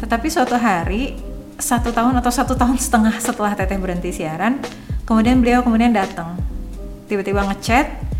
[0.00, 1.16] Tetapi suatu hari
[1.60, 4.58] satu tahun atau satu tahun setengah setelah teteh berhenti siaran
[5.04, 6.36] kemudian beliau kemudian datang.
[7.06, 8.10] Tiba-tiba ngechat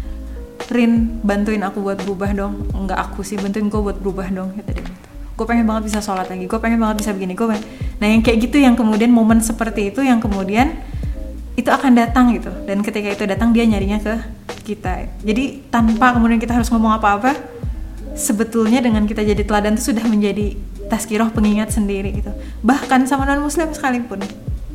[0.70, 2.70] Rin bantuin aku buat berubah dong.
[2.70, 4.70] Enggak aku sih bantuin gue buat berubah dong dia.
[4.70, 5.00] Gitu
[5.40, 7.48] gue pengen banget bisa sholat lagi gue pengen banget bisa begini gue
[7.96, 10.76] nah yang kayak gitu yang kemudian momen seperti itu yang kemudian
[11.60, 12.50] itu akan datang gitu.
[12.64, 14.14] Dan ketika itu datang dia nyarinya ke
[14.64, 15.08] kita.
[15.20, 17.36] Jadi tanpa kemudian kita harus ngomong apa-apa
[18.16, 20.56] sebetulnya dengan kita jadi teladan itu sudah menjadi
[20.90, 22.32] taskiroh pengingat sendiri gitu.
[22.64, 24.24] Bahkan sama non muslim sekalipun.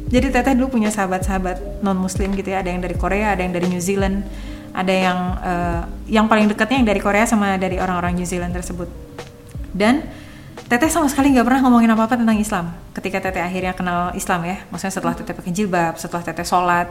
[0.06, 2.62] Jadi teteh dulu punya sahabat-sahabat non muslim gitu ya.
[2.63, 4.24] Ada yang dari Korea ada yang dari New Zealand.
[4.76, 8.88] Ada yang uh, yang paling dekatnya yang dari Korea sama dari orang-orang New Zealand tersebut.
[9.76, 10.04] Dan
[10.65, 14.58] Teteh sama sekali nggak pernah ngomongin apa-apa tentang Islam ketika Teteh akhirnya kenal Islam ya.
[14.73, 16.89] Maksudnya setelah Teteh pakai jilbab setelah Teteh sholat.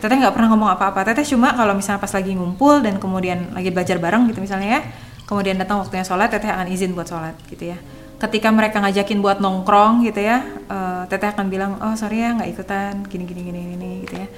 [0.00, 1.04] Teteh nggak pernah ngomong apa-apa.
[1.12, 4.82] Teteh cuma kalau misalnya pas lagi ngumpul dan kemudian lagi belajar bareng gitu misalnya ya
[5.28, 7.78] kemudian datang waktunya sholat Teteh akan izin buat sholat gitu ya.
[8.16, 10.40] Ketika mereka ngajakin buat nongkrong gitu ya
[10.72, 13.04] uh, Teteh akan bilang oh sorry ya nggak ikutan.
[13.12, 14.28] Gini gini gini gini gitu ya.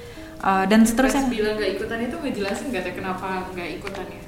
[0.43, 1.31] Uh, dan seterusnya.
[1.31, 4.24] bilang nggak ikutan itu ngejelasin nggak teh kenapa nggak ikutan ya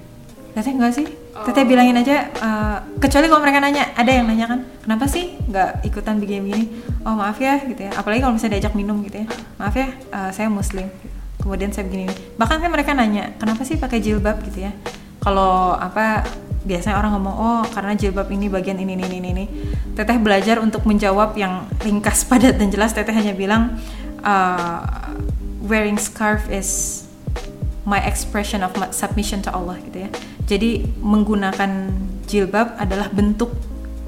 [0.57, 1.05] Teteh enggak sih?
[1.37, 1.45] Oh.
[1.45, 5.85] Teteh bilangin aja uh, kecuali kalau mereka nanya ada yang nanya kan kenapa sih nggak
[5.85, 6.65] ikutan begini-begini
[7.05, 7.93] oh maaf ya gitu ya.
[7.93, 9.27] Apalagi kalau misalnya diajak minum gitu ya.
[9.61, 10.89] Maaf ya uh, saya muslim.
[11.37, 12.09] Kemudian saya begini.
[12.41, 14.41] Bahkan kan mereka nanya kenapa sih pakai jilbab?
[14.49, 14.73] gitu ya.
[15.21, 16.25] Kalau apa
[16.65, 19.45] biasanya orang ngomong oh karena jilbab ini bagian ini ini ini ini.
[19.93, 22.97] Teteh belajar untuk menjawab yang ringkas padat dan jelas.
[22.97, 23.77] Teteh hanya bilang
[24.25, 24.81] uh,
[25.69, 27.06] wearing scarf is
[27.87, 30.09] my expression of submission to Allah gitu ya
[30.43, 31.95] jadi menggunakan
[32.27, 33.55] jilbab adalah bentuk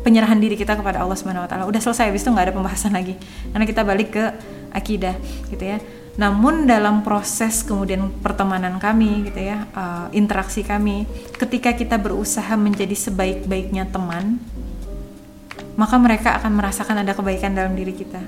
[0.01, 1.63] penyerahan diri kita kepada Allah Subhanahu wa taala.
[1.67, 3.19] Udah selesai habis itu nggak ada pembahasan lagi.
[3.51, 4.23] Karena kita balik ke
[4.71, 5.15] akidah
[5.51, 5.77] gitu ya.
[6.19, 11.07] Namun dalam proses kemudian pertemanan kami gitu ya, uh, interaksi kami,
[11.39, 14.39] ketika kita berusaha menjadi sebaik-baiknya teman,
[15.79, 18.19] maka mereka akan merasakan ada kebaikan dalam diri kita.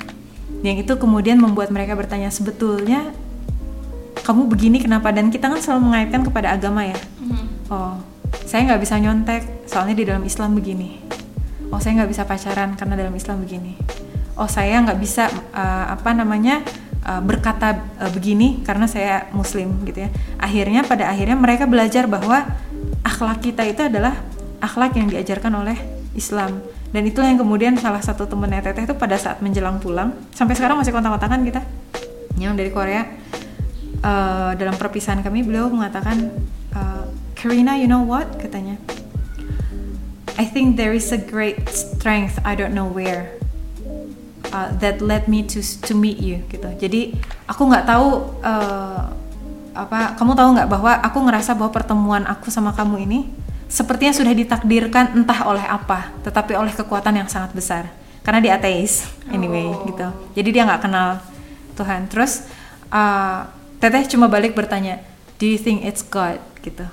[0.63, 3.11] Yang itu kemudian membuat mereka bertanya sebetulnya
[4.31, 5.11] kamu begini kenapa?
[5.11, 6.95] Dan kita kan selalu mengaitkan kepada agama ya.
[7.67, 7.99] Oh,
[8.47, 11.03] saya nggak bisa nyontek soalnya di dalam Islam begini.
[11.67, 13.75] Oh saya nggak bisa pacaran karena dalam Islam begini.
[14.39, 16.63] Oh saya nggak bisa uh, apa namanya
[17.03, 20.09] uh, berkata uh, begini karena saya Muslim gitu ya.
[20.39, 22.47] Akhirnya pada akhirnya mereka belajar bahwa
[23.03, 24.15] akhlak kita itu adalah
[24.63, 25.75] akhlak yang diajarkan oleh
[26.15, 26.63] Islam.
[26.91, 30.79] Dan itulah yang kemudian salah satu temennya Teteh itu pada saat menjelang pulang sampai sekarang
[30.79, 31.63] masih kontak-kontakan kita.
[32.35, 33.20] Yang dari Korea
[34.03, 36.29] uh, dalam perpisahan kami beliau mengatakan
[36.73, 37.05] uh,
[37.37, 38.77] Karina you know what katanya
[40.41, 43.37] I think there is a great strength I don't know where
[44.49, 46.65] uh, that led me to to meet you gitu.
[46.81, 47.13] Jadi
[47.45, 48.07] aku nggak tahu
[48.41, 49.05] uh,
[49.71, 53.19] apa kamu tahu nggak bahwa aku ngerasa bahwa pertemuan aku sama kamu ini
[53.71, 57.87] sepertinya sudah ditakdirkan entah oleh apa, tetapi oleh kekuatan yang sangat besar.
[58.21, 59.85] Karena dia ateis anyway Oh.
[59.87, 60.07] gitu.
[60.37, 61.21] Jadi dia nggak kenal
[61.73, 62.05] Tuhan.
[62.11, 62.45] Terus
[62.89, 63.47] uh,
[63.81, 65.01] Teteh cuma balik bertanya,
[65.41, 66.37] Do you think it's God?
[66.61, 66.85] Gitu.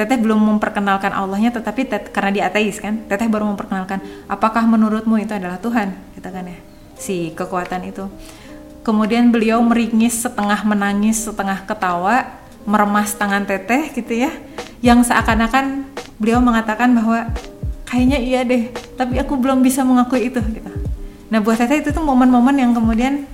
[0.00, 3.98] Teteh belum memperkenalkan Allahnya tetapi tet karena dia ateis kan Teteh baru memperkenalkan
[4.30, 5.92] apakah menurutmu itu adalah Tuhan?
[6.16, 6.58] Gitu kan ya
[6.96, 8.08] si kekuatan itu.
[8.86, 12.24] Kemudian beliau meringis setengah menangis setengah ketawa
[12.64, 14.32] meremas tangan Teteh gitu ya
[14.80, 15.84] yang seakan-akan
[16.16, 17.28] beliau mengatakan bahwa
[17.84, 20.72] kayaknya iya deh tapi aku belum bisa mengakui itu gitu.
[21.28, 23.28] Nah buat Teteh itu tuh momen-momen yang kemudian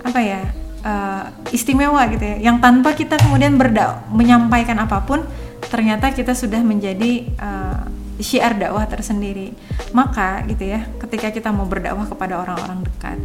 [0.00, 2.52] apa ya uh, istimewa gitu ya.
[2.52, 5.24] Yang tanpa kita kemudian berdak menyampaikan apa pun
[5.72, 7.88] ternyata kita sudah menjadi uh,
[8.20, 9.56] syiar dakwah tersendiri.
[9.96, 13.18] Maka gitu ya ketika kita mau berdakwah kepada orang-orang dekat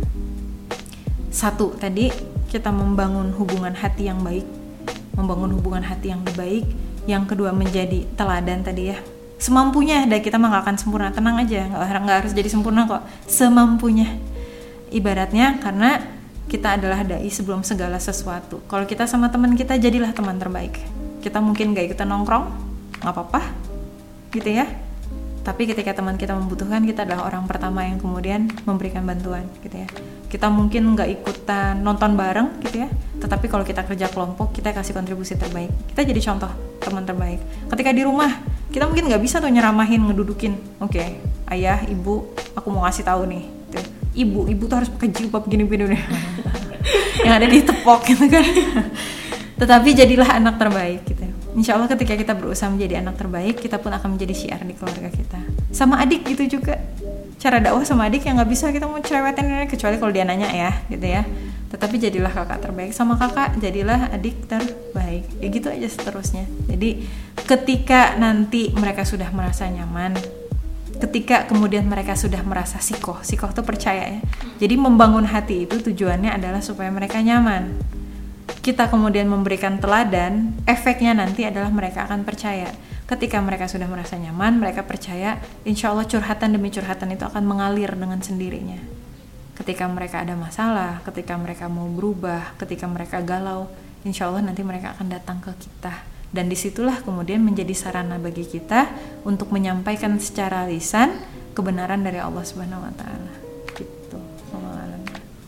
[1.30, 2.10] satu tadi
[2.50, 4.50] kita membangun hubungan hati yang baik
[5.19, 6.63] membangun hubungan hati yang baik.
[7.04, 8.98] Yang kedua menjadi teladan tadi ya.
[9.36, 11.12] Semampunya dan kita mah nggak akan sempurna.
[11.12, 13.04] Tenang aja nggak harus jadi sempurna kok.
[13.28, 14.15] Semampunya.
[14.89, 16.00] Ibaratnya karena
[16.50, 18.66] kita adalah dai sebelum segala sesuatu.
[18.66, 20.82] Kalau kita sama teman kita jadilah teman terbaik.
[21.22, 22.46] Kita mungkin gak ikutan nongkrong
[23.00, 23.42] nggak apa-apa
[24.34, 24.66] gitu ya.
[25.40, 29.88] Tapi ketika teman kita membutuhkan kita adalah orang pertama yang kemudian memberikan bantuan gitu ya.
[30.30, 32.90] Kita mungkin nggak ikutan nonton bareng gitu ya.
[33.22, 35.70] Tetapi kalau kita kerja kelompok kita kasih kontribusi terbaik.
[35.94, 37.40] Kita jadi contoh teman terbaik.
[37.70, 38.42] Ketika di rumah
[38.74, 40.82] kita mungkin nggak bisa tuh nyeramahin ngedudukin.
[40.82, 43.59] Oke ayah ibu aku mau ngasih tahu nih.
[44.17, 45.86] Ibu ibu tuh harus pakai jilbab gini gini
[47.26, 48.45] yang ada di tepok gitu kan.
[49.60, 51.26] Tetapi jadilah anak terbaik gitu.
[51.58, 55.12] Insya Allah ketika kita berusaha menjadi anak terbaik kita pun akan menjadi syiar di keluarga
[55.12, 55.39] kita.
[55.76, 56.80] Sama adik gitu juga.
[57.39, 60.72] Cara dakwah sama adik yang nggak bisa kita mau cerewetin kecuali kalau dia nanya ya
[60.88, 61.28] gitu ya.
[61.69, 62.91] Tetapi jadilah kakak terbaik.
[62.95, 65.28] Sama kakak jadilah adik terbaik.
[65.43, 66.48] Ya gitu aja seterusnya.
[66.72, 67.04] Jadi
[67.43, 70.15] ketika nanti mereka sudah merasa nyaman
[71.00, 74.22] ketika kemudian mereka sudah merasa sikoh sikoh itu percaya ya
[74.60, 77.80] jadi membangun hati itu tujuannya adalah supaya mereka nyaman
[78.60, 82.68] kita kemudian memberikan teladan, efeknya nanti adalah mereka akan percaya.
[83.08, 87.96] Ketika mereka sudah merasa nyaman, mereka percaya, insya Allah curhatan demi curhatan itu akan mengalir
[87.96, 88.78] dengan sendirinya.
[89.56, 93.72] Ketika mereka ada masalah, ketika mereka mau berubah, ketika mereka galau,
[94.04, 96.18] insya Allah nanti mereka akan datang ke kita.
[96.30, 98.86] Dan di situlah kemudian menjadi sarana bagi kita
[99.26, 101.18] untuk menyampaikan secara lisan
[101.58, 103.34] kebenaran dari Allah Subhanahu Wa Taala.
[103.74, 104.18] Gitu.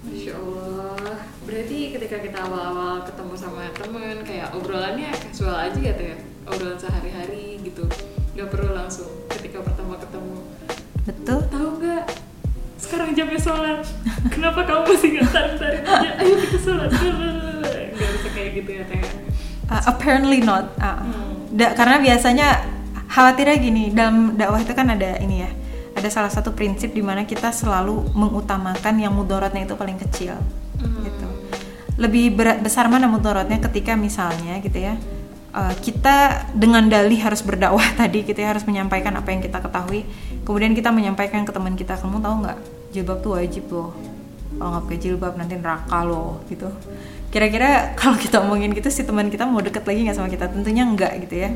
[0.10, 1.22] Masya Allah.
[1.46, 6.18] Berarti ketika kita awal-awal ketemu sama temen, kayak obrolannya casual aja gitu ya,
[6.50, 7.86] obrolan sehari-hari gitu.
[8.34, 10.42] Gak perlu langsung ketika pertama ketemu.
[11.06, 11.40] Betul.
[11.50, 12.04] Tahu nggak?
[12.82, 13.86] Sekarang jamnya sholat.
[14.34, 16.10] Kenapa kamu masih nggak tarik-tarik aja?
[16.18, 16.90] Ayo kita sholat.
[16.90, 19.31] Gak bisa kayak gitu ya teh.
[19.72, 20.76] Uh, apparently not.
[20.76, 21.48] Uh, Hmm.
[21.56, 22.48] da- karena biasanya
[23.08, 25.52] khawatirnya gini dalam dakwah itu kan ada ini ya,
[25.96, 30.36] ada salah satu prinsip di mana kita selalu mengutamakan yang mudorotnya itu paling kecil,
[30.76, 31.08] Hmm.
[31.08, 31.28] gitu.
[31.96, 35.00] Lebih berat besar mana mudorotnya ketika misalnya gitu ya,
[35.52, 40.04] uh, kita dengan dalih harus berdakwah tadi, kita harus menyampaikan apa yang kita ketahui,
[40.44, 42.58] kemudian kita menyampaikan ke teman kita, kamu tahu nggak
[42.92, 43.96] jilbab tuh wajib loh,
[44.56, 46.68] kalau nggak pakai jilbab nanti neraka loh, gitu
[47.32, 50.52] kira-kira kalau kita omongin gitu si teman kita mau deket lagi nggak sama kita?
[50.52, 51.50] Tentunya enggak gitu ya.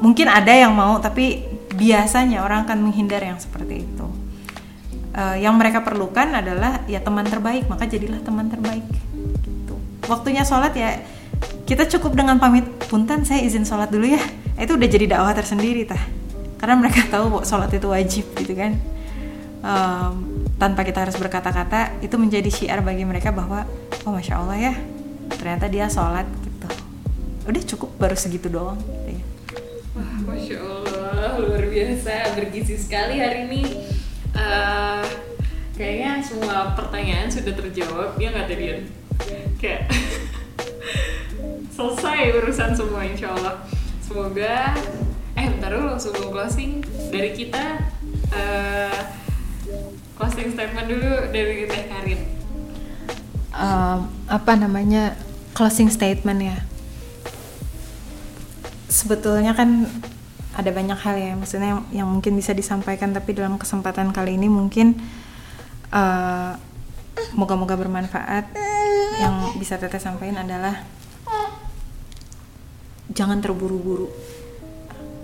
[0.00, 1.44] Mungkin ada yang mau tapi
[1.76, 4.06] biasanya orang akan menghindar yang seperti itu.
[5.16, 8.86] Eh, yang mereka perlukan adalah ya teman terbaik maka jadilah teman terbaik
[9.44, 9.74] gitu.
[10.06, 11.02] Waktunya sholat ya
[11.66, 14.22] kita cukup dengan pamit punten saya izin sholat dulu ya.
[14.56, 16.00] Itu udah jadi dakwah tersendiri tah.
[16.56, 18.78] Karena mereka tahu kok sholat itu wajib gitu kan.
[19.66, 20.14] Em,
[20.56, 23.68] tanpa kita harus berkata-kata itu menjadi syiar bagi mereka bahwa
[24.08, 24.72] oh masya allah ya
[25.34, 26.68] ternyata dia sholat gitu
[27.46, 29.36] udah cukup baru segitu doang gitu.
[29.96, 33.64] Wah, masya Allah, luar biasa, bergizi sekali hari ini.
[34.36, 35.04] Eh,
[35.72, 38.84] kayaknya semua pertanyaan sudah terjawab, ya nggak Tedian?
[39.56, 39.88] Kayak
[41.80, 43.64] selesai urusan semua, insya Allah.
[44.04, 44.76] Semoga,
[45.32, 47.80] eh bentar dulu sebelum closing dari kita
[48.36, 49.00] eh,
[50.20, 52.35] closing statement dulu dari Teh Karin.
[53.56, 55.16] Em, apa namanya
[55.56, 56.56] closing statement ya?
[58.92, 59.88] Sebetulnya kan
[60.56, 64.52] ada banyak hal ya maksudnya yang, yang mungkin bisa disampaikan tapi dalam kesempatan kali ini
[64.52, 65.00] mungkin
[65.88, 66.52] eh,
[67.32, 68.52] moga-moga bermanfaat.
[69.16, 70.84] Yang bisa teteh sampaikan adalah
[73.08, 74.12] jangan terburu-buru.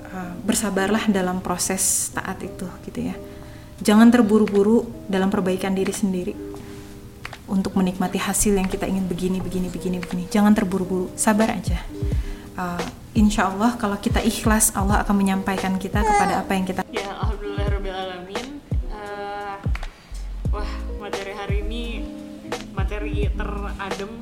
[0.09, 3.17] Eh, bersabarlah dalam proses taat itu gitu ya.
[3.85, 6.53] Jangan terburu-buru dalam perbaikan diri sendiri
[7.53, 10.25] untuk menikmati hasil yang kita ingin begini begini begini begini.
[10.33, 11.13] Jangan terburu-buru.
[11.13, 11.85] Sabar aja.
[12.57, 12.81] Uh,
[13.13, 17.67] insya Allah kalau kita ikhlas Allah akan menyampaikan kita kepada apa yang kita Ya alhamdulillah
[17.69, 18.47] rabbil alamin.
[18.89, 19.55] Eh,
[20.49, 21.85] wah materi hari ini
[22.73, 24.13] materi teradem,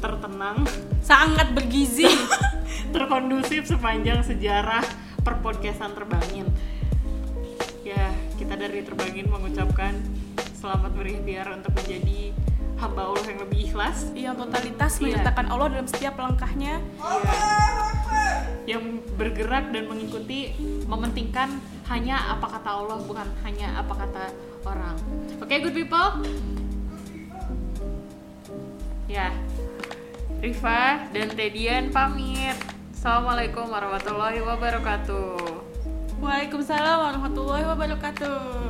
[0.00, 0.64] tertenang,
[1.04, 2.08] sangat bergizi.
[2.96, 4.84] Terkondusif sepanjang sejarah
[5.20, 6.48] perpodcastan terbangin.
[7.84, 9.92] Ya kita dari terbangin mengucapkan
[10.56, 12.32] selamat berikhtiar untuk menjadi
[12.78, 13.98] hamba Allah yang lebih ikhlas.
[14.14, 15.02] yang totalitas Iya.
[15.02, 17.42] menyertakan Allah dalam setiap langkahnya Ya,
[18.68, 20.52] yang bergerak dan mengikuti
[20.84, 24.24] mementingkan hanya apa kata Allah bukan hanya apa kata
[24.62, 24.96] orang.
[25.40, 26.20] Oke, good people.
[29.08, 29.32] Ya,
[30.38, 32.54] Rifa dan Tedian pamit.
[32.92, 35.38] Assalamualaikum warahmatullahi wabarakatuh.
[36.18, 38.67] Waalaikumsalam warahmatullahi wabarakatuh